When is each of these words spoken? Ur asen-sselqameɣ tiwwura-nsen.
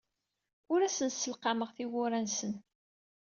Ur 0.71 0.79
asen-sselqameɣ 0.81 1.69
tiwwura-nsen. 1.75 2.53